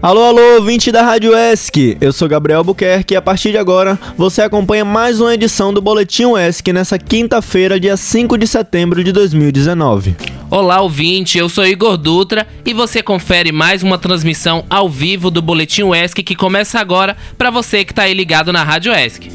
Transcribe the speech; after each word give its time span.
Alô, 0.00 0.22
alô, 0.22 0.62
20 0.62 0.92
da 0.92 1.02
Rádio 1.02 1.32
ESC. 1.36 1.98
Eu 2.00 2.12
sou 2.12 2.28
Gabriel 2.28 2.62
Buquerque 2.62 3.14
e 3.14 3.16
a 3.16 3.22
partir 3.22 3.50
de 3.50 3.58
agora 3.58 3.98
você 4.16 4.40
acompanha 4.42 4.84
mais 4.84 5.20
uma 5.20 5.34
edição 5.34 5.74
do 5.74 5.82
Boletim 5.82 6.36
ESC 6.36 6.72
nessa 6.72 6.96
quinta-feira, 6.96 7.80
dia 7.80 7.96
5 7.96 8.38
de 8.38 8.46
setembro 8.46 9.02
de 9.02 9.10
2019. 9.10 10.14
Olá, 10.48 10.80
ouvinte, 10.80 11.36
eu 11.36 11.48
sou 11.48 11.66
Igor 11.66 11.96
Dutra 11.96 12.46
e 12.64 12.72
você 12.72 13.02
confere 13.02 13.50
mais 13.50 13.82
uma 13.82 13.98
transmissão 13.98 14.64
ao 14.70 14.88
vivo 14.88 15.32
do 15.32 15.42
Boletim 15.42 15.90
ESC 15.92 16.22
que 16.22 16.36
começa 16.36 16.78
agora 16.78 17.16
para 17.36 17.50
você 17.50 17.84
que 17.84 17.90
está 17.90 18.02
aí 18.02 18.14
ligado 18.14 18.52
na 18.52 18.62
Rádio 18.62 18.92
ESC. 18.94 19.32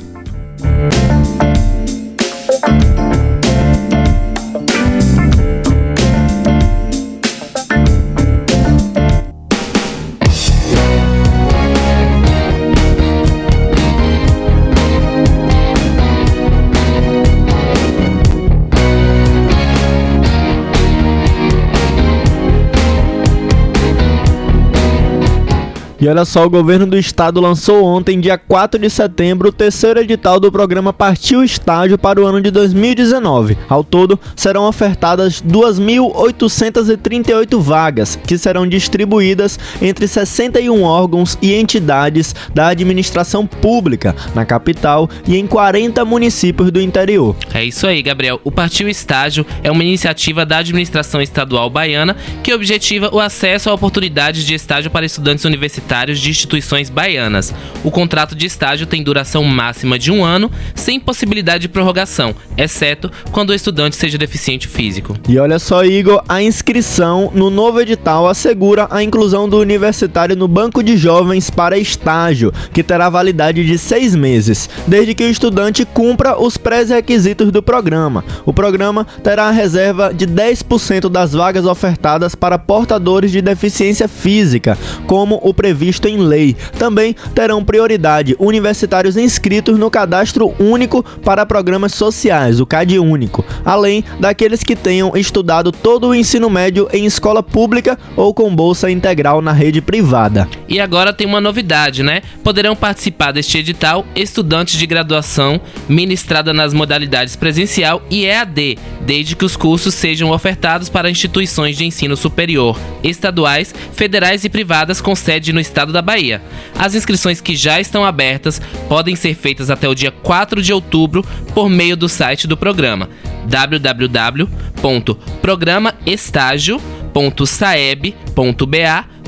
E 26.04 26.08
olha 26.10 26.26
só, 26.26 26.46
o 26.46 26.50
governo 26.50 26.86
do 26.86 26.98
estado 26.98 27.40
lançou 27.40 27.86
ontem, 27.86 28.20
dia 28.20 28.38
4 28.38 28.78
de 28.78 28.90
setembro, 28.90 29.48
o 29.48 29.54
terceiro 29.54 30.02
edital 30.02 30.38
do 30.38 30.52
programa 30.52 30.92
Partiu 30.92 31.42
Estágio 31.42 31.98
para 31.98 32.22
o 32.22 32.26
ano 32.26 32.42
de 32.42 32.52
2019. 32.52 33.58
Ao 33.70 33.86
todo, 33.86 34.20
serão 34.36 34.68
ofertadas 34.68 35.42
2.838 35.42 37.58
vagas, 37.58 38.20
que 38.28 38.38
serão 38.38 38.68
distribuídas 38.68 39.58
entre 39.82 40.06
61 40.06 40.84
órgãos 40.84 41.38
e 41.42 41.54
entidades 41.54 42.36
da 42.54 42.68
administração 42.68 43.48
pública 43.48 44.14
na 44.36 44.44
capital 44.44 45.10
e 45.26 45.38
em 45.38 45.48
40 45.48 46.04
municípios 46.04 46.70
do 46.70 46.82
interior. 46.82 47.34
É 47.54 47.64
isso 47.64 47.88
aí, 47.88 48.02
Gabriel. 48.02 48.42
O 48.44 48.52
Partiu 48.52 48.90
Estágio 48.90 49.46
é 49.64 49.72
uma 49.72 49.86
iniciativa 49.86 50.46
da 50.46 50.58
administração 50.58 51.22
estadual 51.22 51.70
baiana 51.70 52.18
que 52.44 52.54
objetiva 52.54 53.10
o 53.16 53.22
acesso 53.22 53.70
a 53.70 53.74
oportunidades 53.74 54.44
de 54.44 54.54
estágio 54.54 54.92
para 54.92 55.06
estudantes 55.06 55.46
universitários 55.46 55.93
de 55.94 56.30
instituições 56.32 56.90
baianas. 56.90 57.54
O 57.84 57.92
contrato 57.92 58.36
de 58.36 58.48
estágio 58.48 58.88
tem 58.88 59.04
duração 59.04 59.44
máxima 59.44 60.00
de 60.00 60.12
um 60.12 60.26
ano, 60.26 60.52
sem 60.74 61.00
possibilidade 61.00 61.64
de 61.64 61.70
prorrogação, 61.70 62.34
exceto 62.58 63.12
quando 63.32 63.52
o 63.52 63.54
estudante 63.54 63.96
seja 63.96 64.18
deficiente 64.18 64.68
físico. 64.68 65.16
E 65.30 65.38
olha 65.38 65.60
só, 65.60 65.86
Igor, 65.86 66.24
a 66.28 66.42
inscrição 66.42 67.32
no 67.36 67.52
novo 67.52 67.80
edital 67.80 68.28
assegura 68.28 68.88
a 68.90 69.04
inclusão 69.04 69.48
do 69.48 69.60
universitário 69.60 70.36
no 70.36 70.48
banco 70.48 70.82
de 70.82 70.98
jovens 70.98 71.52
para 71.52 71.78
estágio, 71.78 72.52
que 72.74 72.82
terá 72.82 73.08
validade 73.08 73.64
de 73.64 73.78
seis 73.78 74.16
meses, 74.16 74.68
desde 74.88 75.14
que 75.14 75.24
o 75.24 75.30
estudante 75.30 75.86
cumpra 75.86 76.42
os 76.42 76.58
pré-requisitos 76.58 77.52
do 77.52 77.62
programa. 77.62 78.26
O 78.48 78.52
programa 78.52 79.06
terá 79.22 79.44
a 79.44 79.52
reserva 79.52 80.12
de 80.12 80.26
10% 80.26 81.08
das 81.08 81.34
vagas 81.34 81.66
ofertadas 81.66 82.34
para 82.34 82.58
portadores 82.58 83.32
de 83.32 83.44
deficiência 83.44 84.08
física, 84.08 84.76
como 85.06 85.40
o 85.44 85.54
previsto 85.54 85.83
previsto 85.84 86.08
em 86.08 86.18
lei. 86.18 86.56
Também 86.80 87.14
terão 87.36 87.64
prioridade 87.64 88.36
universitários 88.40 89.18
inscritos 89.18 89.78
no 89.78 89.92
Cadastro 89.92 90.54
Único 90.58 91.04
para 91.04 91.46
Programas 91.46 91.94
Sociais, 91.94 92.62
o 92.62 92.66
CAD 92.66 93.00
Único, 93.00 93.44
além 93.66 94.04
daqueles 94.20 94.64
que 94.64 94.76
tenham 94.76 95.12
estudado 95.16 95.72
todo 95.72 96.08
o 96.08 96.16
ensino 96.16 96.50
médio 96.50 96.88
em 96.94 97.06
escola 97.06 97.44
pública 97.44 98.00
ou 98.16 98.34
com 98.34 98.56
bolsa 98.56 98.90
integral 98.90 99.42
na 99.42 99.52
rede 99.52 99.82
privada. 99.82 100.48
E 100.74 100.80
agora 100.80 101.14
tem 101.14 101.28
uma 101.28 101.40
novidade, 101.40 102.02
né? 102.02 102.24
Poderão 102.44 102.76
participar 102.76 103.32
deste 103.32 103.60
edital 103.60 104.04
estudantes 104.16 104.76
de 104.76 104.88
graduação 104.88 105.62
ministrada 105.88 106.52
nas 106.52 106.74
modalidades 106.74 107.36
presencial 107.36 108.02
e 108.10 108.26
EAD, 108.26 108.80
desde 109.02 109.36
que 109.36 109.46
os 109.46 109.56
cursos 109.56 109.94
sejam 109.94 110.32
ofertados 110.32 110.90
para 110.90 111.12
instituições 111.12 111.78
de 111.78 111.86
ensino 111.86 112.18
superior, 112.18 112.76
estaduais, 113.04 113.72
federais 113.94 114.46
e 114.46 114.50
privadas 114.50 115.00
com 115.00 115.16
sede 115.16 115.54
no 115.54 115.60
estado 115.60 115.94
da 115.94 116.02
Bahia. 116.02 116.42
As 116.76 116.96
inscrições 116.96 117.40
que 117.40 117.56
já 117.56 117.80
estão 117.80 118.04
abertas 118.04 118.60
podem 118.90 119.16
ser 119.16 119.36
feitas 119.36 119.70
até 119.70 119.88
o 119.88 119.94
dia 119.94 120.10
4 120.10 120.60
de 120.60 120.74
outubro 120.74 121.24
por 121.54 121.70
meio 121.70 121.96
do 121.96 122.10
site 122.10 122.48
do 122.48 122.58
programa 122.58 123.08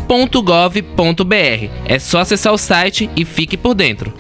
www.programaestágio.saeb.ba.gov.br. 0.08 1.70
É 1.86 2.00
só 2.00 2.20
acessar 2.20 2.54
o 2.54 2.58
site 2.58 3.10
e 3.16 3.26
fique 3.26 3.58
por 3.58 3.74
dentro. 3.74 4.14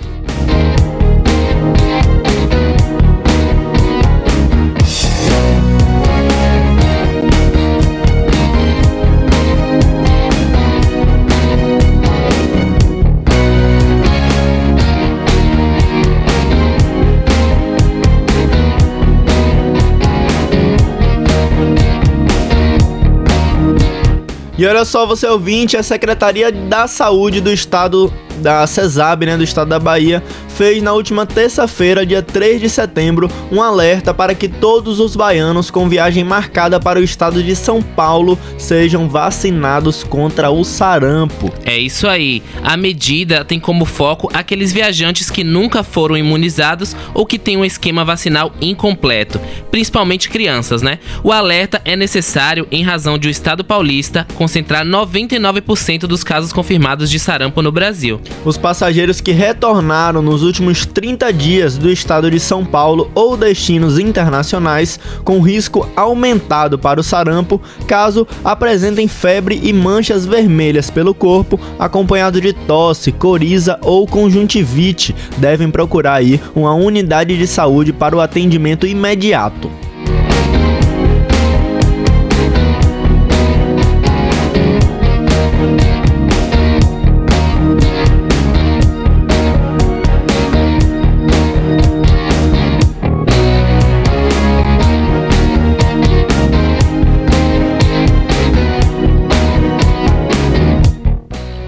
E 24.57 24.65
olha 24.65 24.85
só, 24.85 25.05
você 25.05 25.27
ouvinte, 25.27 25.75
a 25.75 25.83
Secretaria 25.83 26.49
da 26.49 26.87
Saúde 26.87 27.41
do 27.41 27.51
Estado 27.51 28.11
da 28.37 28.65
CESAB, 28.65 29.25
né, 29.25 29.37
do 29.37 29.43
Estado 29.43 29.67
da 29.67 29.79
Bahia, 29.79 30.23
fez 30.55 30.81
na 30.81 30.93
última 30.93 31.25
terça-feira, 31.25 32.05
dia 32.05 32.21
3 32.21 32.61
de 32.61 32.69
setembro, 32.69 33.29
um 33.51 33.61
alerta 33.61 34.13
para 34.13 34.33
que 34.33 34.47
todos 34.47 35.01
os 35.01 35.13
baianos 35.13 35.69
com 35.69 35.89
viagem 35.89 36.23
marcada 36.23 36.79
para 36.79 36.97
o 36.97 37.03
estado 37.03 37.43
de 37.43 37.53
São 37.55 37.81
Paulo 37.81 38.39
sejam 38.57 39.09
vacinados 39.09 40.03
contra 40.03 40.49
o 40.49 40.63
sarampo. 40.63 41.51
É 41.65 41.77
isso 41.77 42.07
aí. 42.07 42.41
A 42.63 42.77
medida 42.77 43.43
tem 43.43 43.59
como 43.59 43.83
foco 43.83 44.29
aqueles 44.33 44.71
viajantes 44.71 45.29
que 45.29 45.43
nunca 45.43 45.83
foram 45.83 46.15
imunizados 46.15 46.95
ou 47.13 47.25
que 47.25 47.37
têm 47.37 47.57
um 47.57 47.65
esquema 47.65 48.05
vacinal 48.05 48.53
incompleto, 48.61 49.41
principalmente 49.69 50.29
crianças, 50.29 50.81
né? 50.81 50.99
O 51.21 51.33
alerta 51.33 51.81
é 51.83 51.97
necessário 51.97 52.65
em 52.71 52.81
razão 52.81 53.17
de 53.17 53.27
o 53.27 53.31
estado 53.31 53.63
paulista 53.63 54.25
concentrar 54.35 54.85
99% 54.85 56.01
dos 56.01 56.23
casos 56.23 56.53
confirmados 56.53 57.09
de 57.09 57.19
sarampo 57.19 57.61
no 57.61 57.73
Brasil. 57.73 58.21
Os 58.45 58.57
passageiros 58.57 59.19
que 59.19 59.31
retornaram 59.31 60.21
nos 60.21 60.44
últimos 60.45 60.85
30 60.85 61.33
dias 61.33 61.77
do 61.77 61.91
estado 61.91 62.31
de 62.31 62.39
São 62.39 62.63
Paulo 62.63 63.11
ou 63.13 63.35
destinos 63.35 63.99
internacionais 63.99 64.97
com 65.25 65.41
risco 65.41 65.89
aumentado 65.95 66.79
para 66.79 66.99
o 66.99 67.03
sarampo 67.03 67.61
caso 67.85 68.25
apresentem 68.43 69.07
febre 69.07 69.59
e 69.61 69.73
manchas 69.73 70.25
vermelhas 70.25 70.89
pelo 70.89 71.13
corpo, 71.13 71.59
acompanhado 71.77 72.39
de 72.39 72.53
tosse, 72.53 73.11
coriza 73.11 73.77
ou 73.81 74.07
conjuntivite, 74.07 75.13
devem 75.37 75.69
procurar 75.69 76.15
aí 76.15 76.39
uma 76.55 76.73
unidade 76.73 77.37
de 77.37 77.47
saúde 77.47 77.91
para 77.91 78.15
o 78.15 78.21
atendimento 78.21 78.87
imediato. 78.87 79.69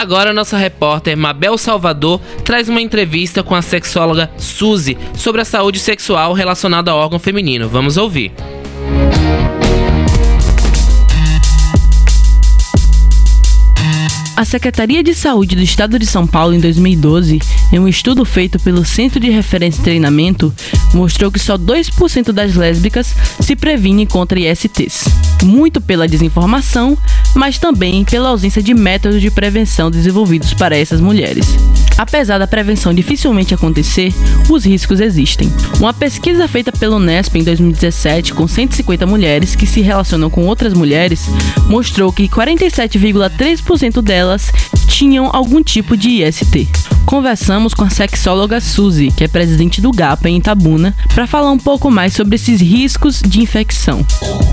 Agora, 0.08 0.32
nossa 0.32 0.56
repórter 0.56 1.18
Mabel 1.18 1.58
Salvador 1.58 2.22
traz 2.46 2.70
uma 2.70 2.80
entrevista 2.80 3.44
com 3.44 3.54
a 3.54 3.62
sexóloga 3.62 4.32
Suzy 4.38 4.98
sobre 5.14 5.42
a 5.42 5.46
saúde 5.46 5.80
sexual 5.80 6.32
relacionada 6.32 6.92
ao 6.92 6.98
órgão 6.98 7.20
feminino. 7.20 7.68
Vamos 7.68 7.98
ouvir. 7.98 8.32
A 14.38 14.46
Secretaria 14.46 15.02
de 15.04 15.16
Saúde 15.16 15.56
do 15.56 15.64
Estado 15.64 15.98
de 15.98 16.06
São 16.06 16.28
Paulo, 16.28 16.54
em 16.54 16.60
2012, 16.60 17.42
em 17.74 17.80
um 17.80 17.88
estudo 17.88 18.24
feito 18.24 18.60
pelo 18.60 18.86
Centro 18.86 19.20
de 19.20 19.32
Referência 19.32 19.82
e 19.82 19.84
Treinamento, 19.84 20.54
mostrou 20.94 21.32
que 21.32 21.40
só 21.40 21.58
2% 21.58 22.32
das 22.32 22.54
lésbicas 22.54 23.16
se 23.40 23.56
previnem 23.56 24.06
contra 24.06 24.40
ISTs. 24.40 25.06
Muito 25.42 25.82
pela 25.82 26.08
desinformação, 26.08 26.96
mas 27.34 27.58
também 27.58 28.06
pela 28.06 28.30
ausência 28.30 28.62
de 28.62 28.76
métodos 28.76 29.22
de 29.22 29.32
prevenção 29.32 29.90
desenvolvidos 29.90 30.54
para 30.54 30.78
essas 30.78 31.02
mulheres. 31.02 31.48
Apesar 31.98 32.38
da 32.38 32.48
prevenção 32.48 32.94
dificilmente 32.94 33.54
acontecer, 33.54 34.14
os 34.50 34.66
riscos 34.66 35.00
existem. 35.00 35.52
Uma 35.80 35.94
pesquisa 35.94 36.48
feita 36.48 36.72
pelo 36.72 37.00
Nesp 37.00 37.36
em 37.36 37.44
2017 37.44 38.34
com 38.34 38.48
150 38.48 39.06
mulheres 39.06 39.56
que 39.56 39.66
se 39.66 39.82
relacionam 39.82 40.30
com 40.30 40.46
outras 40.46 40.74
mulheres 40.74 41.28
mostrou 41.68 42.12
que 42.14 42.30
47,3% 42.30 44.02
delas 44.02 44.52
tinham 44.88 45.30
algum 45.34 45.62
tipo 45.62 45.98
de 45.98 46.24
IST. 46.24 46.68
Conversamos 47.06 47.74
com 47.74 47.84
a 47.84 47.90
sexóloga 47.90 48.60
Suzy, 48.60 49.12
que 49.12 49.24
é 49.24 49.30
presidente 49.30 49.80
do 49.80 49.92
GAPA 49.92 50.28
em 50.28 50.38
Itabuna, 50.38 50.94
para 51.16 51.26
falar 51.26 51.52
um 51.52 51.58
pouco 51.58 51.90
mais 51.90 52.14
sobre 52.14 52.36
esses 52.36 52.60
riscos 52.60 53.22
de 53.22 53.42
infecção. 53.42 54.06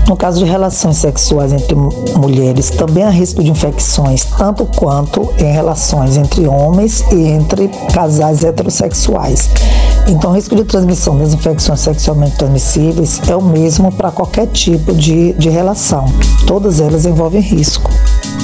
No 0.07 0.15
caso 0.15 0.39
de 0.39 0.49
relações 0.49 0.97
sexuais 0.97 1.51
entre 1.51 1.75
mulheres, 1.75 2.69
também 2.69 3.03
há 3.03 3.09
risco 3.09 3.43
de 3.43 3.49
infecções, 3.49 4.23
tanto 4.23 4.65
quanto 4.65 5.33
em 5.37 5.51
relações 5.51 6.15
entre 6.15 6.47
homens 6.47 7.03
e 7.11 7.34
entre 7.35 7.69
casais 7.93 8.43
heterossexuais. 8.43 9.49
Então, 10.07 10.31
o 10.31 10.33
risco 10.35 10.55
de 10.55 10.63
transmissão 10.63 11.17
das 11.17 11.33
infecções 11.33 11.79
sexualmente 11.79 12.37
transmissíveis 12.37 13.21
é 13.27 13.35
o 13.35 13.41
mesmo 13.41 13.91
para 13.91 14.11
qualquer 14.11 14.47
tipo 14.47 14.93
de, 14.93 15.33
de 15.33 15.49
relação. 15.49 16.05
Todas 16.45 16.79
elas 16.79 17.05
envolvem 17.05 17.41
risco. 17.41 17.89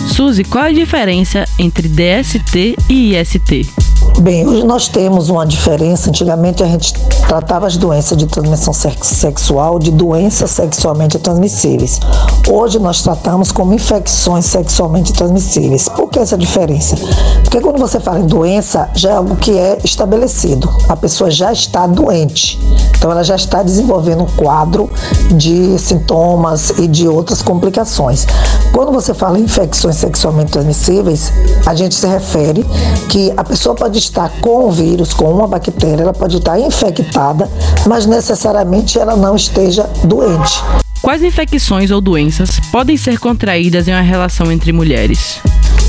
Suzy, 0.07 0.43
qual 0.43 0.65
a 0.65 0.71
diferença 0.71 1.45
entre 1.57 1.87
DST 1.87 2.75
e 2.89 3.15
IST? 3.15 3.90
Bem, 4.19 4.47
hoje 4.47 4.63
nós 4.63 4.87
temos 4.87 5.29
uma 5.29 5.45
diferença. 5.45 6.09
Antigamente 6.09 6.61
a 6.61 6.67
gente 6.67 6.93
tratava 7.27 7.65
as 7.65 7.75
doenças 7.75 8.15
de 8.17 8.27
transmissão 8.27 8.73
sexual 8.73 9.79
de 9.79 9.89
doenças 9.89 10.51
sexualmente 10.51 11.17
transmissíveis. 11.17 11.99
Hoje 12.47 12.77
nós 12.77 13.01
tratamos 13.01 13.51
como 13.51 13.73
infecções 13.73 14.45
sexualmente 14.45 15.13
transmissíveis. 15.13 15.89
Por 15.89 16.09
que 16.09 16.19
essa 16.19 16.37
diferença? 16.37 16.95
Porque 17.43 17.59
quando 17.61 17.79
você 17.79 17.99
fala 17.99 18.19
em 18.19 18.27
doença, 18.27 18.89
já 18.93 19.11
é 19.11 19.13
algo 19.13 19.35
que 19.35 19.57
é 19.57 19.79
estabelecido. 19.83 20.69
A 20.87 20.95
pessoa 20.95 21.31
já 21.31 21.51
está 21.51 21.87
doente. 21.87 22.59
Então 22.95 23.11
ela 23.11 23.23
já 23.23 23.35
está 23.35 23.63
desenvolvendo 23.63 24.23
um 24.23 24.27
quadro 24.37 24.89
de 25.31 25.79
sintomas 25.79 26.69
e 26.77 26.87
de 26.87 27.07
outras 27.07 27.41
complicações. 27.41 28.27
Quando 28.71 28.91
você 28.91 29.13
fala 29.13 29.37
em 29.37 29.43
infecções 29.43 29.97
sexualmente 29.97 30.51
transmissíveis, 30.51 31.31
a 31.65 31.75
gente 31.75 31.93
se 31.93 32.07
refere 32.07 32.65
que 33.09 33.31
a 33.35 33.43
pessoa 33.43 33.75
pode 33.75 33.99
estar 33.99 34.29
com 34.39 34.67
o 34.67 34.71
vírus, 34.71 35.13
com 35.13 35.31
uma 35.31 35.47
bactéria, 35.47 36.03
ela 36.03 36.13
pode 36.13 36.37
estar 36.37 36.57
infectada, 36.57 37.49
mas 37.87 38.05
necessariamente 38.05 38.97
ela 38.97 39.15
não 39.15 39.35
esteja 39.35 39.89
doente. 40.05 40.63
Quais 41.01 41.21
infecções 41.23 41.91
ou 41.91 41.99
doenças 41.99 42.59
podem 42.71 42.95
ser 42.95 43.19
contraídas 43.19 43.87
em 43.87 43.91
uma 43.91 44.01
relação 44.01 44.51
entre 44.51 44.71
mulheres? 44.71 45.39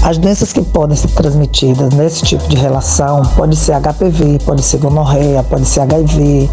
As 0.02 0.18
doenças 0.18 0.52
que 0.52 0.62
podem 0.62 0.96
ser 0.96 1.08
transmitidas 1.08 1.94
nesse 1.94 2.22
tipo 2.22 2.48
de 2.48 2.56
relação 2.56 3.22
pode 3.36 3.54
ser 3.54 3.74
HPV, 3.80 4.40
pode 4.44 4.62
ser 4.62 4.78
gonorreia, 4.78 5.44
pode 5.44 5.64
ser 5.64 5.80
HIV, 5.80 6.50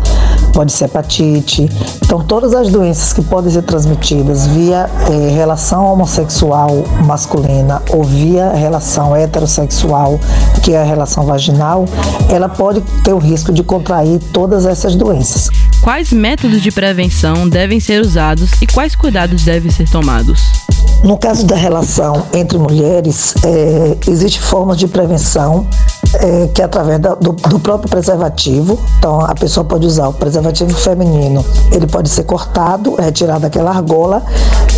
pode 0.53 0.71
ser 0.71 0.85
hepatite. 0.85 1.69
Então, 2.03 2.23
todas 2.23 2.53
as 2.53 2.69
doenças 2.69 3.13
que 3.13 3.21
podem 3.21 3.51
ser 3.51 3.63
transmitidas 3.63 4.47
via 4.47 4.89
eh, 5.09 5.29
relação 5.29 5.85
homossexual 5.91 6.83
masculina 7.05 7.81
ou 7.91 8.03
via 8.03 8.51
relação 8.51 9.15
heterossexual, 9.15 10.19
que 10.63 10.73
é 10.73 10.81
a 10.81 10.83
relação 10.83 11.25
vaginal, 11.25 11.85
ela 12.29 12.49
pode 12.49 12.81
ter 13.03 13.13
o 13.13 13.17
risco 13.17 13.51
de 13.51 13.63
contrair 13.63 14.19
todas 14.33 14.65
essas 14.65 14.95
doenças. 14.95 15.49
Quais 15.81 16.11
métodos 16.11 16.61
de 16.61 16.71
prevenção 16.71 17.47
devem 17.47 17.79
ser 17.79 18.01
usados 18.01 18.51
e 18.61 18.67
quais 18.67 18.95
cuidados 18.95 19.43
devem 19.43 19.71
ser 19.71 19.89
tomados? 19.89 20.41
No 21.03 21.17
caso 21.17 21.45
da 21.45 21.55
relação 21.55 22.25
entre 22.33 22.57
mulheres, 22.57 23.33
é, 23.45 23.97
existe 24.11 24.41
formas 24.41 24.77
de 24.77 24.87
prevenção 24.87 25.65
é, 26.15 26.49
que 26.53 26.61
é 26.61 26.65
através 26.65 26.99
da, 26.99 27.15
do, 27.15 27.33
do, 27.33 27.59
próprio 27.59 27.89
preservativo. 27.89 28.79
Então, 28.97 29.21
a 29.21 29.35
pessoa 29.35 29.63
pode 29.63 29.85
usar 29.85 30.07
o 30.07 30.13
preservativo 30.13 30.73
feminino. 30.73 31.43
Ele 31.71 31.87
pode 31.87 32.09
ser 32.09 32.23
cortado, 32.23 32.95
retirado 32.95 33.41
daquela 33.41 33.71
argola 33.71 34.23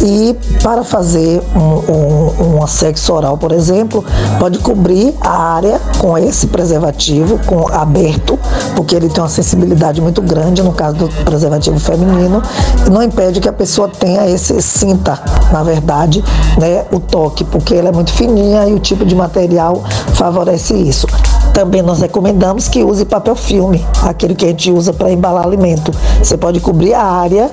e 0.01 0.35
para 0.61 0.83
fazer 0.83 1.41
um, 1.55 1.91
um, 1.91 2.63
um 2.63 2.67
sexo 2.67 3.13
oral, 3.13 3.37
por 3.37 3.51
exemplo, 3.51 4.03
pode 4.39 4.59
cobrir 4.59 5.13
a 5.21 5.53
área 5.55 5.79
com 5.99 6.17
esse 6.17 6.47
preservativo, 6.47 7.39
com 7.45 7.67
aberto, 7.67 8.37
porque 8.75 8.95
ele 8.95 9.09
tem 9.09 9.21
uma 9.21 9.29
sensibilidade 9.29 10.01
muito 10.01 10.21
grande 10.21 10.63
no 10.63 10.73
caso 10.73 10.97
do 10.97 11.09
preservativo 11.23 11.79
feminino 11.79 12.41
não 12.89 13.03
impede 13.03 13.39
que 13.39 13.49
a 13.49 13.53
pessoa 13.53 13.87
tenha 13.87 14.27
esse 14.29 14.61
cinta, 14.61 15.19
na 15.51 15.63
verdade, 15.63 16.23
né, 16.57 16.85
o 16.91 16.99
toque, 16.99 17.43
porque 17.43 17.75
ela 17.75 17.89
é 17.89 17.91
muito 17.91 18.11
fininha 18.11 18.67
e 18.67 18.73
o 18.73 18.79
tipo 18.79 19.05
de 19.05 19.15
material 19.15 19.83
favorece 20.13 20.73
isso. 20.73 21.07
Também 21.53 21.81
nós 21.81 21.99
recomendamos 21.99 22.67
que 22.67 22.83
use 22.83 23.03
papel 23.05 23.35
filme, 23.35 23.85
aquele 24.03 24.33
que 24.35 24.45
a 24.45 24.47
gente 24.49 24.71
usa 24.71 24.93
para 24.93 25.11
embalar 25.11 25.45
alimento. 25.45 25.91
Você 26.19 26.37
pode 26.37 26.59
cobrir 26.59 26.93
a 26.93 27.03
área 27.03 27.51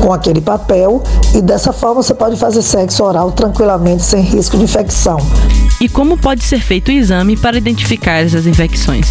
com 0.00 0.12
aquele 0.12 0.40
papel 0.40 1.02
e 1.34 1.40
dessa 1.40 1.72
forma 1.72 2.02
você 2.02 2.14
pode 2.14 2.36
fazer 2.36 2.62
sexo 2.62 3.04
oral 3.04 3.30
tranquilamente 3.30 4.02
sem 4.02 4.20
risco 4.20 4.56
de 4.56 4.64
infecção. 4.64 5.18
E 5.78 5.90
como 5.90 6.16
pode 6.16 6.42
ser 6.42 6.60
feito 6.60 6.88
o 6.88 6.90
exame 6.90 7.36
para 7.36 7.58
identificar 7.58 8.24
essas 8.24 8.46
infecções? 8.46 9.06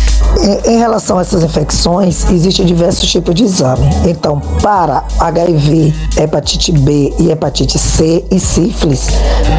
Em, 0.66 0.78
relação 0.80 1.20
a 1.20 1.22
essas 1.22 1.44
infecções, 1.44 2.26
existem 2.32 2.66
diversos 2.66 3.10
tipos 3.10 3.36
de 3.36 3.44
exame. 3.44 3.88
Então, 4.08 4.40
para 4.64 5.04
HIV, 5.20 5.94
hepatite 6.18 6.72
B 6.72 7.14
e 7.20 7.30
hepatite 7.30 7.78
C 7.78 8.26
e 8.32 8.40
sífilis, 8.40 9.10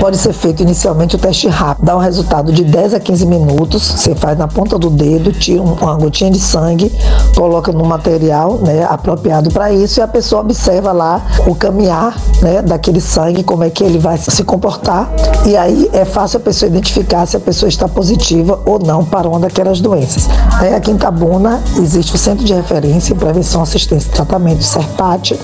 pode 0.01 0.17
ser 0.17 0.33
feito 0.33 0.65
inicialmente 0.65 1.15
o 1.15 1.19
teste 1.19 1.47
rápido. 1.47 1.85
Dá 1.85 1.97
um 1.97 2.01
resultado 2.01 2.53
de 2.53 2.65
10 2.65 2.95
a 2.95 3.01
15 3.01 3.25
minutos. 3.25 3.83
Você 3.83 4.15
faz 4.17 4.37
na 4.37 4.49
ponta 4.49 4.77
do 4.77 4.91
dedo, 4.91 5.31
tira 5.31 5.63
uma 5.63 5.95
gotinha 5.95 6.31
de 6.31 6.41
sangue, 6.41 6.91
coloca 7.37 7.71
no 7.71 7.85
material 7.85 8.59
né, 8.59 8.85
apropriado 8.89 9.51
para 9.51 9.73
isso 9.73 10.01
e 10.01 10.03
a 10.03 10.09
pessoa 10.09 10.41
observa 10.41 10.91
lá 10.91 11.25
o 11.47 11.55
caminhar 11.55 12.17
né, 12.43 12.63
daquele 12.63 13.01
sangue, 13.01 13.45
como 13.45 13.63
é 13.63 13.71
que 13.71 13.85
ele 13.85 13.99
vai 13.99 14.19
se 14.19 14.43
comportar. 14.43 15.09
E 15.47 15.57
aí 15.57 15.89
é 15.93 16.05
fácil 16.05 16.39
a 16.39 16.41
pessoa 16.41 16.69
identificar 16.69 16.96
se 17.27 17.37
a 17.37 17.41
pessoa 17.41 17.69
está 17.69 17.87
positiva 17.87 18.61
ou 18.65 18.79
não 18.79 19.05
para 19.05 19.29
uma 19.29 19.39
daquelas 19.39 19.81
doenças. 19.81 20.29
Aí 20.59 20.75
aqui 20.75 20.91
em 20.91 20.97
Tabuna 20.97 21.63
existe 21.77 22.15
o 22.15 22.19
Centro 22.19 22.45
de 22.45 22.55
Referência 22.55 23.13
em 23.13 23.17
Prevenção, 23.17 23.63
Assistência 23.63 24.09
e 24.09 24.13
Tratamento, 24.13 24.63
CERPAT, 24.63 25.39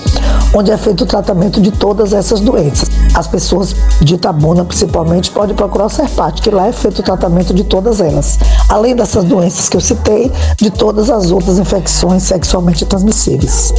onde 0.53 0.71
é 0.71 0.77
feito 0.77 1.03
o 1.03 1.05
tratamento 1.05 1.61
de 1.61 1.71
todas 1.71 2.13
essas 2.13 2.39
doenças. 2.39 2.89
As 3.13 3.27
pessoas 3.27 3.75
de 4.01 4.15
Itabuna, 4.15 4.65
principalmente, 4.65 5.29
podem 5.29 5.55
procurar 5.55 5.85
o 5.85 5.89
CERPAT, 5.89 6.41
que 6.41 6.49
lá 6.49 6.67
é 6.67 6.71
feito 6.71 6.99
o 6.99 7.03
tratamento 7.03 7.53
de 7.53 7.63
todas 7.63 8.01
elas. 8.01 8.39
Além 8.67 8.95
dessas 8.95 9.23
doenças 9.23 9.69
que 9.69 9.77
eu 9.77 9.81
citei, 9.81 10.31
de 10.57 10.71
todas 10.71 11.09
as 11.09 11.29
outras 11.29 11.59
infecções 11.59 12.23
sexualmente 12.23 12.85
transmissíveis. 12.85 13.73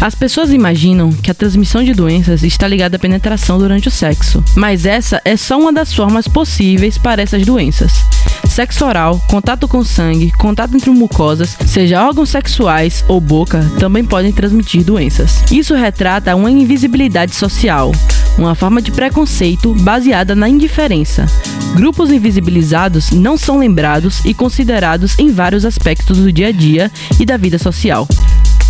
As 0.00 0.14
pessoas 0.14 0.50
imaginam 0.50 1.12
que 1.12 1.30
a 1.30 1.34
transmissão 1.34 1.84
de 1.84 1.92
doenças 1.92 2.42
está 2.42 2.66
ligada 2.66 2.96
à 2.96 2.98
penetração 2.98 3.58
durante 3.58 3.88
o 3.88 3.90
sexo, 3.90 4.42
mas 4.54 4.86
essa 4.86 5.20
é 5.24 5.36
só 5.36 5.58
uma 5.58 5.72
das 5.72 5.92
formas 5.92 6.26
possíveis 6.26 6.96
para 6.96 7.20
essas 7.20 7.44
doenças. 7.44 8.04
Sexo 8.48 8.84
oral, 8.84 9.20
contato 9.28 9.68
com 9.68 9.84
sangue, 9.84 10.32
contato 10.32 10.74
entre 10.74 10.90
mucosas, 10.90 11.56
seja 11.66 12.04
órgãos 12.04 12.30
sexuais 12.30 13.04
ou 13.08 13.20
boca, 13.20 13.64
também 13.78 14.04
podem 14.04 14.32
transmitir 14.32 14.82
doenças. 14.82 15.42
Isso 15.52 15.74
retrata 15.74 16.34
uma 16.34 16.50
invisibilidade 16.50 17.34
social, 17.34 17.92
uma 18.38 18.54
forma 18.54 18.80
de 18.80 18.90
preconceito 18.90 19.74
baseada 19.74 20.34
na 20.34 20.48
indiferença. 20.48 21.26
Grupos 21.74 22.10
invisibilizados 22.10 23.10
não 23.10 23.36
são 23.36 23.58
lembrados 23.58 24.24
e 24.24 24.34
considerados 24.34 25.18
em 25.18 25.30
vários 25.30 25.64
aspectos 25.64 26.18
do 26.18 26.32
dia 26.32 26.48
a 26.48 26.52
dia 26.52 26.90
e 27.18 27.24
da 27.24 27.36
vida 27.36 27.58
social 27.58 28.08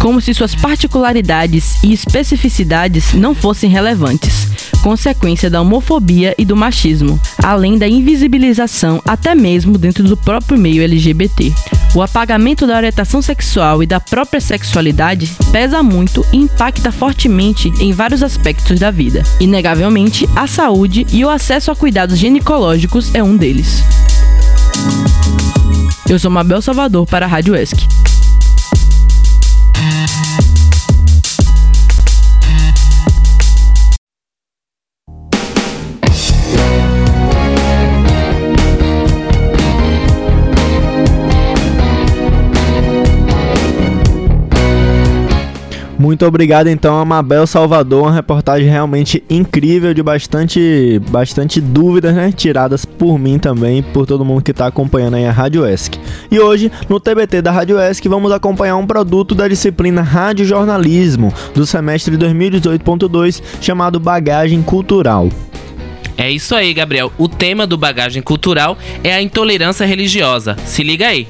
como 0.01 0.21
se 0.21 0.33
suas 0.33 0.55
particularidades 0.55 1.81
e 1.85 1.93
especificidades 1.93 3.13
não 3.13 3.35
fossem 3.35 3.71
relevantes, 3.71 4.49
consequência 4.83 5.51
da 5.51 5.61
homofobia 5.61 6.35
e 6.39 6.45
do 6.45 6.57
machismo, 6.57 7.21
além 7.43 7.77
da 7.77 7.87
invisibilização 7.87 9.01
até 9.07 9.35
mesmo 9.35 9.77
dentro 9.77 10.03
do 10.03 10.17
próprio 10.17 10.59
meio 10.59 10.83
LGBT. 10.83 11.53
O 11.95 12.01
apagamento 12.01 12.67
da 12.67 12.77
orientação 12.77 13.21
sexual 13.21 13.83
e 13.83 13.87
da 13.87 14.01
própria 14.01 14.41
sexualidade 14.41 15.31
pesa 15.53 15.83
muito 15.83 16.25
e 16.33 16.39
impacta 16.39 16.91
fortemente 16.91 17.71
em 17.79 17.93
vários 17.93 18.23
aspectos 18.23 18.81
da 18.81 18.91
vida. 18.91 19.23
Inegavelmente, 19.39 20.27
a 20.35 20.47
saúde 20.47 21.07
e 21.13 21.25
o 21.25 21.29
acesso 21.29 21.71
a 21.71 21.77
cuidados 21.77 22.19
ginecológicos 22.19 23.15
é 23.15 23.23
um 23.23 23.37
deles. 23.37 23.85
Eu 26.09 26.19
sou 26.19 26.31
Mabel 26.31 26.63
Salvador 26.63 27.07
para 27.07 27.27
a 27.27 27.29
Rádio 27.29 27.55
ESC. 27.55 28.10
Muito 46.01 46.25
obrigado 46.25 46.69
então 46.69 46.99
a 46.99 47.05
Mabel 47.05 47.47
Salvador, 47.47 48.05
uma 48.05 48.13
reportagem 48.15 48.67
realmente 48.67 49.23
incrível 49.29 49.93
de 49.93 50.03
bastante 50.03 50.99
bastante 51.11 51.61
dúvidas, 51.61 52.15
né, 52.15 52.33
tiradas 52.33 52.87
por 52.87 53.19
mim 53.19 53.39
também, 53.39 53.83
por 53.83 54.07
todo 54.07 54.25
mundo 54.25 54.43
que 54.43 54.51
está 54.51 54.67
acompanhando 54.67 55.17
aí 55.17 55.27
a 55.27 55.31
Rádio 55.31 55.63
ESC. 55.69 56.01
E 56.31 56.41
hoje, 56.41 56.73
no 56.89 56.99
TBT 56.99 57.43
da 57.43 57.51
Rádio 57.51 57.79
ESC, 57.79 58.09
vamos 58.09 58.33
acompanhar 58.33 58.77
um 58.77 58.87
produto 58.87 59.35
da 59.35 59.47
disciplina 59.47 60.01
Rádio 60.01 60.47
Jornalismo 60.47 61.35
do 61.55 61.67
semestre 61.67 62.17
2018.2 62.17 63.43
chamado 63.61 64.01
Bagagem 64.01 64.63
Cultural. 64.63 65.29
É 66.17 66.31
isso 66.31 66.55
aí, 66.55 66.73
Gabriel. 66.73 67.13
O 67.19 67.29
tema 67.29 67.67
do 67.67 67.77
bagagem 67.77 68.23
cultural 68.23 68.79
é 69.05 69.13
a 69.13 69.21
intolerância 69.21 69.85
religiosa. 69.85 70.57
Se 70.65 70.83
liga 70.83 71.09
aí. 71.09 71.29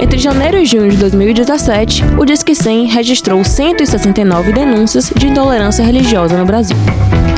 Entre 0.00 0.18
janeiro 0.18 0.58
e 0.58 0.66
junho 0.66 0.90
de 0.90 0.96
2017, 0.96 2.04
o 2.18 2.24
Disque 2.24 2.54
100 2.54 2.86
registrou 2.86 3.42
169 3.44 4.52
denúncias 4.52 5.12
de 5.16 5.28
intolerância 5.28 5.84
religiosa 5.84 6.36
no 6.36 6.44
Brasil. 6.44 6.76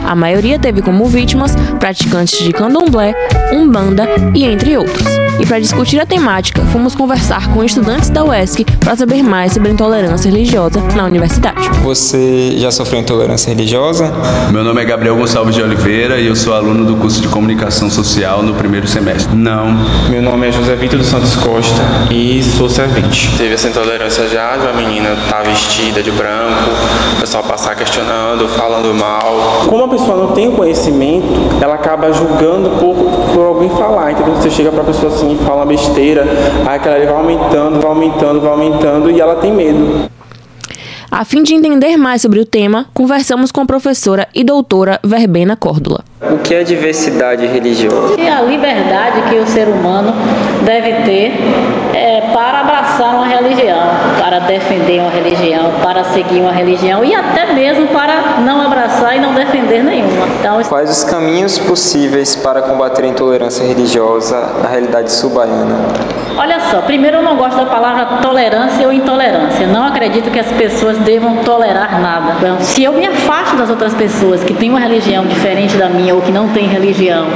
A 0.04 0.14
maioria 0.14 0.58
teve 0.58 0.82
como 0.82 1.06
vítimas 1.06 1.54
praticantes 1.78 2.38
de 2.38 2.52
candomblé, 2.52 3.14
umbanda 3.52 4.06
e 4.34 4.44
entre 4.44 4.76
outros. 4.76 5.25
E 5.38 5.44
para 5.44 5.60
discutir 5.60 6.00
a 6.00 6.06
temática, 6.06 6.62
fomos 6.72 6.94
conversar 6.94 7.52
com 7.52 7.62
estudantes 7.62 8.08
da 8.08 8.24
UESC 8.24 8.64
para 8.80 8.96
saber 8.96 9.22
mais 9.22 9.52
sobre 9.52 9.68
a 9.68 9.72
intolerância 9.72 10.30
religiosa 10.30 10.80
na 10.94 11.04
universidade. 11.04 11.68
Você 11.82 12.54
já 12.56 12.70
sofreu 12.70 13.00
intolerância 13.00 13.50
religiosa? 13.50 14.10
Meu 14.50 14.64
nome 14.64 14.80
é 14.80 14.84
Gabriel 14.86 15.14
Gonçalves 15.14 15.54
de 15.54 15.62
Oliveira 15.62 16.18
e 16.18 16.26
eu 16.26 16.34
sou 16.34 16.54
aluno 16.54 16.86
do 16.86 16.96
curso 16.96 17.20
de 17.20 17.28
Comunicação 17.28 17.90
Social 17.90 18.42
no 18.42 18.54
primeiro 18.54 18.88
semestre. 18.88 19.36
Não. 19.36 19.76
Meu 20.08 20.22
nome 20.22 20.48
é 20.48 20.52
José 20.52 20.74
Vitor 20.74 20.98
dos 20.98 21.08
Santos 21.08 21.36
Costa 21.36 21.82
e 22.10 22.42
sou 22.42 22.70
servente. 22.70 23.36
Teve 23.36 23.54
essa 23.54 23.68
intolerância 23.68 24.26
já 24.28 24.56
de 24.56 24.62
uma 24.62 24.72
menina 24.72 25.12
estar 25.12 25.36
tá 25.36 25.42
vestida 25.42 26.02
de 26.02 26.10
branco, 26.12 26.70
o 27.14 27.20
pessoal 27.20 27.44
passar 27.44 27.74
questionando, 27.74 28.48
falando 28.48 28.94
mal. 28.94 29.66
Como 29.68 29.84
a 29.84 29.88
pessoa 29.88 30.16
não 30.16 30.32
tem 30.32 30.48
o 30.48 30.52
conhecimento, 30.52 31.26
ela 31.60 31.74
acaba 31.74 32.10
julgando 32.10 32.70
por, 32.80 32.94
por 33.34 33.46
alguém 33.46 33.68
falar. 33.68 34.12
Então 34.12 34.24
você 34.34 34.50
chega 34.50 34.72
para 34.72 34.80
a 34.80 34.84
pessoa 34.84 35.12
assim 35.12 35.25
e 35.32 35.36
fala 35.44 35.64
besteira, 35.64 36.24
aí 36.66 36.76
aquela 36.76 36.98
vai 36.98 37.08
aumentando, 37.08 37.80
vai 37.80 37.90
aumentando, 37.90 38.40
vai 38.40 38.50
aumentando 38.50 39.10
e 39.10 39.20
ela 39.20 39.36
tem 39.36 39.52
medo. 39.52 40.15
A 41.18 41.24
fim 41.24 41.42
de 41.42 41.54
entender 41.54 41.96
mais 41.96 42.20
sobre 42.20 42.38
o 42.38 42.44
tema, 42.44 42.84
conversamos 42.92 43.50
com 43.50 43.62
a 43.62 43.64
professora 43.64 44.28
e 44.34 44.44
doutora 44.44 45.00
Verbena 45.02 45.56
Córdula. 45.56 46.04
O 46.20 46.36
que 46.36 46.54
é 46.54 46.62
diversidade 46.62 47.46
religiosa? 47.46 48.20
É 48.20 48.30
a 48.30 48.42
liberdade 48.42 49.22
que 49.30 49.36
o 49.36 49.46
ser 49.46 49.66
humano 49.66 50.12
deve 50.66 50.92
ter 51.04 51.32
é, 51.94 52.20
para 52.34 52.60
abraçar 52.60 53.14
uma 53.14 53.26
religião, 53.26 53.78
para 54.20 54.40
defender 54.40 55.00
uma 55.00 55.10
religião, 55.10 55.72
para 55.82 56.04
seguir 56.04 56.40
uma 56.40 56.52
religião 56.52 57.02
e 57.02 57.14
até 57.14 57.50
mesmo 57.54 57.86
para 57.86 58.40
não 58.44 58.60
abraçar 58.60 59.16
e 59.16 59.20
não 59.20 59.32
defender 59.32 59.82
nenhuma. 59.82 60.26
Então, 60.38 60.62
Quais 60.64 60.90
os 60.90 61.04
caminhos 61.04 61.58
possíveis 61.58 62.36
para 62.36 62.60
combater 62.60 63.04
a 63.04 63.08
intolerância 63.08 63.66
religiosa 63.66 64.38
na 64.62 64.68
realidade 64.68 65.10
subaiana? 65.10 65.76
Olha 66.38 66.60
só, 66.70 66.82
primeiro 66.82 67.16
eu 67.18 67.22
não 67.22 67.34
gosto 67.36 67.56
da 67.56 67.64
palavra 67.64 68.18
tolerância 68.20 68.86
ou 68.86 68.92
intolerância. 68.92 69.66
Não 69.66 69.86
acredito 69.86 70.30
que 70.30 70.38
as 70.38 70.52
pessoas 70.52 70.98
devam 71.06 71.36
tolerar 71.44 72.00
nada. 72.00 72.34
Então, 72.38 72.60
se 72.60 72.82
eu 72.82 72.92
me 72.92 73.06
afasto 73.06 73.56
das 73.56 73.70
outras 73.70 73.94
pessoas 73.94 74.42
que 74.42 74.52
têm 74.52 74.68
uma 74.68 74.80
religião 74.80 75.24
diferente 75.24 75.76
da 75.76 75.88
minha 75.88 76.14
ou 76.14 76.20
que 76.20 76.32
não 76.32 76.48
têm 76.48 76.66
religião, 76.66 77.28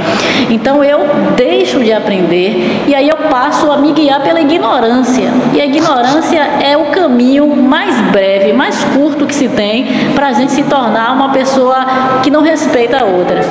então 0.49 0.83
eu 0.83 0.99
deixo 1.37 1.79
de 1.79 1.93
aprender 1.93 2.83
e 2.85 2.93
aí 2.93 3.07
eu 3.07 3.17
passo 3.29 3.71
a 3.71 3.77
me 3.77 3.93
guiar 3.93 4.21
pela 4.21 4.41
ignorância. 4.41 5.31
E 5.53 5.61
a 5.61 5.65
ignorância 5.65 6.41
é 6.61 6.75
o 6.75 6.91
caminho 6.91 7.47
mais 7.55 7.99
breve, 8.11 8.51
mais 8.51 8.83
curto 8.93 9.25
que 9.25 9.33
se 9.33 9.47
tem 9.47 9.87
para 10.13 10.27
a 10.27 10.33
gente 10.33 10.51
se 10.51 10.63
tornar 10.63 11.13
uma 11.13 11.29
pessoa 11.29 11.85
que 12.21 12.29
não 12.29 12.41
respeita 12.41 12.99
a 12.99 13.05
outra 13.05 13.41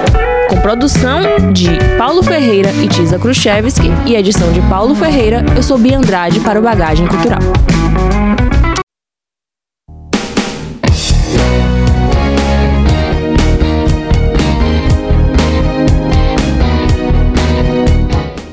com 0.50 0.61
produção 0.61 1.21
de 1.53 1.69
Paulo 1.97 2.25
Ferreira 2.25 2.73
e 2.73 2.89
Tisa 2.89 3.17
Khrushchevsky 3.21 3.89
e 4.05 4.17
edição 4.17 4.50
de 4.53 4.61
Paulo 4.62 4.97
Ferreira, 4.97 5.45
eu 5.57 5.62
sou 5.62 5.79
Bia 5.79 5.97
Andrade 5.97 6.41
para 6.41 6.59
o 6.59 6.62
Bagagem 6.62 7.07
Cultural. 7.07 7.39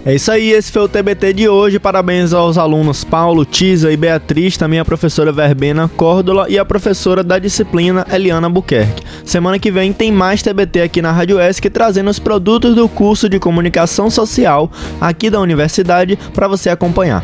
É 0.08 0.16
isso 0.16 0.32
aí, 0.32 0.52
esse 0.52 0.72
foi 0.72 0.84
o 0.84 0.88
TBT 0.88 1.34
de 1.34 1.50
hoje. 1.50 1.80
Parabéns 1.80 2.32
aos 2.32 2.58
alunos 2.58 3.04
Paulo, 3.04 3.44
Tisa 3.44 3.92
e 3.92 3.98
Beatriz, 3.98 4.56
também 4.56 4.80
a 4.80 4.86
professora 4.86 5.34
Verbena 5.34 5.92
Córdola 5.98 6.46
e 6.48 6.58
a 6.58 6.64
professora 6.64 7.22
da 7.22 7.38
disciplina 7.38 8.08
Eliana 8.10 8.50
Buquerque. 8.50 9.04
Semana 9.26 9.60
que 9.60 9.70
vem 9.70 9.92
tem 9.92 10.10
mais 10.10 10.42
TBT 10.42 10.80
aqui 10.80 11.02
na 11.02 11.12
Rádio 11.12 11.42
ESC 11.42 11.70
trazendo 11.70 12.10
os 12.10 12.20
produtos 12.20 12.74
do 12.74 12.88
curso 12.88 13.28
de 13.28 13.38
comunicação 13.38 14.10
social 14.10 14.72
aqui 15.02 15.30
da 15.30 15.42
universidade 15.42 16.18
para 16.34 16.48
você 16.48 16.70
acompanhar. 16.70 17.22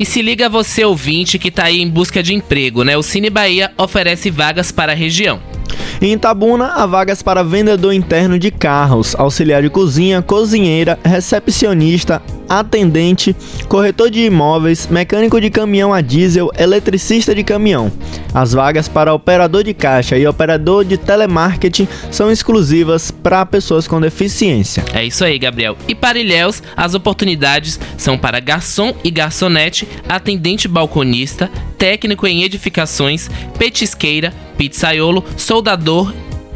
E 0.00 0.04
se 0.04 0.20
liga 0.20 0.48
você 0.48 0.84
ouvinte 0.84 1.38
que 1.38 1.46
está 1.46 1.66
aí 1.66 1.80
em 1.80 1.88
busca 1.88 2.20
de 2.24 2.34
emprego, 2.34 2.82
né? 2.82 2.96
O 2.96 3.04
Cine 3.04 3.30
Bahia 3.30 3.70
oferece 3.78 4.32
vagas 4.32 4.72
para 4.72 4.90
a 4.90 4.96
região. 4.96 5.51
Em 6.00 6.12
Itabuna, 6.12 6.72
há 6.74 6.86
vagas 6.86 7.22
para 7.22 7.42
vendedor 7.42 7.92
interno 7.92 8.38
de 8.38 8.50
carros, 8.50 9.14
auxiliar 9.18 9.62
de 9.62 9.70
cozinha, 9.70 10.22
cozinheira, 10.22 10.98
recepcionista, 11.04 12.22
atendente, 12.58 13.34
corretor 13.68 14.10
de 14.10 14.20
imóveis, 14.20 14.86
mecânico 14.86 15.40
de 15.40 15.48
caminhão 15.48 15.92
a 15.92 16.00
diesel, 16.00 16.50
eletricista 16.58 17.34
de 17.34 17.42
caminhão. 17.42 17.90
As 18.34 18.52
vagas 18.52 18.88
para 18.88 19.14
operador 19.14 19.64
de 19.64 19.72
caixa 19.72 20.18
e 20.18 20.26
operador 20.26 20.84
de 20.84 20.98
telemarketing 20.98 21.88
são 22.10 22.30
exclusivas 22.30 23.10
para 23.10 23.46
pessoas 23.46 23.88
com 23.88 24.00
deficiência. 24.00 24.84
É 24.92 25.04
isso 25.04 25.24
aí, 25.24 25.38
Gabriel. 25.38 25.76
E 25.88 25.94
para 25.94 26.18
Ilhéus, 26.18 26.62
as 26.76 26.94
oportunidades 26.94 27.80
são 27.96 28.18
para 28.18 28.40
garçom 28.40 28.94
e 29.02 29.10
garçonete, 29.10 29.88
atendente 30.08 30.68
balconista, 30.68 31.50
técnico 31.78 32.26
em 32.26 32.42
edificações, 32.42 33.30
petisqueira, 33.58 34.32
pizzaiolo, 34.56 35.24
soldador 35.36 36.12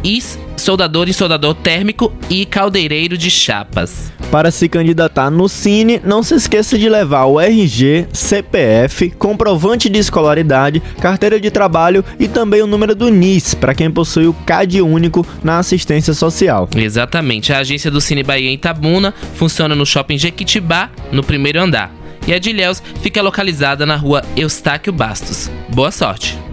e 0.06 0.22
soldador 0.56 1.08
e 1.08 1.12
soldador 1.12 1.54
térmico 1.54 2.12
e 2.30 2.46
caldeireiro 2.46 3.18
de 3.18 3.28
chapas. 3.28 4.12
Para 4.30 4.50
se 4.50 4.68
candidatar 4.68 5.30
no 5.30 5.48
Cine, 5.48 6.00
não 6.04 6.22
se 6.22 6.34
esqueça 6.34 6.78
de 6.78 6.88
levar 6.88 7.24
o 7.24 7.40
RG, 7.40 8.06
CPF, 8.12 9.10
comprovante 9.10 9.88
de 9.88 9.98
escolaridade, 9.98 10.80
carteira 11.00 11.40
de 11.40 11.50
trabalho 11.50 12.04
e 12.18 12.28
também 12.28 12.62
o 12.62 12.66
número 12.66 12.94
do 12.94 13.08
NIS, 13.08 13.54
para 13.54 13.74
quem 13.74 13.90
possui 13.90 14.26
o 14.26 14.32
CAD 14.32 14.80
único 14.80 15.26
na 15.42 15.58
assistência 15.58 16.14
social. 16.14 16.68
Exatamente. 16.76 17.52
A 17.52 17.58
agência 17.58 17.90
do 17.90 18.00
Cine 18.00 18.22
Bahia 18.22 18.50
em 18.50 18.54
Itabuna 18.54 19.12
funciona 19.34 19.74
no 19.74 19.86
Shopping 19.86 20.18
Jequitibá, 20.18 20.90
no 21.10 21.22
primeiro 21.22 21.60
andar. 21.60 21.92
E 22.26 22.34
a 22.34 22.38
de 22.38 22.50
Ilhéus 22.50 22.82
fica 23.00 23.22
localizada 23.22 23.86
na 23.86 23.96
rua 23.96 24.22
Eustáquio 24.36 24.92
Bastos. 24.92 25.50
Boa 25.68 25.92
sorte! 25.92 26.45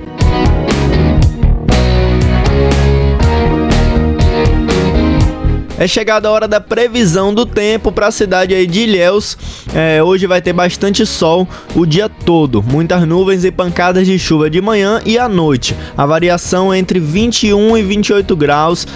É 5.78 5.88
chegada 5.88 6.28
a 6.28 6.32
hora 6.32 6.48
da 6.48 6.62
previsão 6.62 7.34
do 7.34 7.48
tempo 7.48 7.92
para 7.92 8.08
a 8.08 8.12
cidade 8.12 8.54
aí 8.54 8.68
de 8.68 8.82
Ilhéus. 8.82 9.36
É, 9.74 10.04
hoje 10.04 10.28
vai 10.28 10.40
ter 10.40 10.54
bastante 10.54 11.04
sol 11.04 11.48
o 11.76 11.84
dia 11.86 12.08
todo, 12.08 12.62
muitas 12.62 13.08
nuvens 13.08 13.44
e 13.44 13.52
pancadas 13.52 14.06
de 14.06 14.20
chuva 14.20 14.50
de 14.50 14.62
manhã 14.62 15.02
e 15.04 15.18
à 15.18 15.28
noite. 15.28 15.76
A 15.98 16.06
variação 16.06 16.72
é 16.72 16.78
entre 16.78 17.00
21 17.00 17.76
e 17.76 17.82
28 17.82 18.36
graus, 18.36 18.88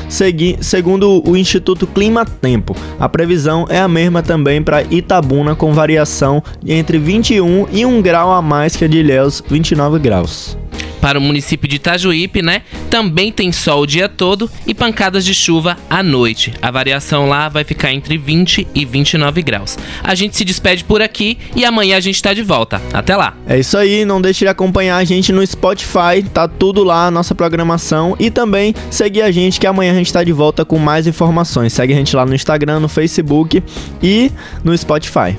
segundo 0.62 1.28
o 1.28 1.36
Instituto 1.36 1.88
Clima 1.88 2.24
Tempo. 2.26 2.76
A 3.00 3.10
previsão 3.10 3.66
é 3.70 3.80
a 3.80 3.88
mesma 3.88 4.22
também 4.22 4.62
para 4.62 4.84
Itabuna, 4.84 5.56
com 5.56 5.74
variação 5.74 6.44
entre 6.66 7.00
21 7.00 7.68
e 7.72 7.86
1 7.86 8.02
grau 8.04 8.32
a 8.32 8.42
mais 8.42 8.76
que 8.76 8.86
a 8.86 8.88
de 8.88 9.00
Ilhéus, 9.00 9.44
29 9.50 9.98
graus. 9.98 10.56
Para 11.02 11.20
o 11.20 11.22
município 11.22 11.68
de 11.68 11.76
Itajuípe, 11.76 12.42
né? 12.42 12.64
Também 12.90 13.32
tem 13.32 13.52
sol 13.52 13.82
o 13.82 13.88
dia 13.88 14.10
todo 14.10 14.50
e 14.66 14.74
pancadas 14.74 15.24
de 15.24 15.34
chuva 15.34 15.78
à 15.90 16.02
noite. 16.02 16.54
A 16.62 16.72
variação 16.72 17.28
lá 17.28 17.50
vai 17.50 17.64
ficar 17.64 17.94
entre 17.94 18.18
20 18.18 18.68
e 18.74 18.86
29 18.86 19.42
graus. 19.42 19.78
A 20.04 20.16
gente 20.16 20.36
se 20.36 20.44
despede 20.44 20.84
por 20.84 21.02
aqui 21.02 21.38
e 21.56 21.66
amanhã 21.66 21.98
a 21.98 22.00
gente 22.00 22.22
tá 22.22 22.34
de 22.34 22.42
volta. 22.42 22.82
Até 22.94 23.16
lá. 23.16 23.36
É 23.48 23.60
isso 23.60 23.78
aí, 23.78 24.06
não 24.06 24.22
deixe 24.22 24.46
de 24.46 24.50
acompanhar 24.50 24.98
a 24.98 25.04
gente 25.04 25.32
no 25.32 25.46
Spotify, 25.46 26.24
tá 26.34 26.48
tudo 26.48 26.84
lá 26.84 27.12
nossa 27.12 27.36
programação 27.36 28.16
e 28.20 28.30
também 28.30 28.74
seguir 28.90 29.22
a 29.22 29.32
gente 29.32 29.60
que 29.60 29.68
amanhã 29.68 29.92
a 29.92 29.96
gente 29.96 30.12
tá 30.12 30.24
de 30.24 30.32
volta 30.32 30.66
com 30.66 30.78
mais 30.78 31.08
informações. 31.08 31.74
Segue 31.74 31.94
a 31.94 31.96
gente 31.96 32.16
lá 32.16 32.26
no 32.26 32.36
Instagram, 32.36 32.80
no 32.80 32.88
Facebook 32.88 33.64
e 34.02 34.32
no 34.64 34.78
Spotify. 34.78 35.38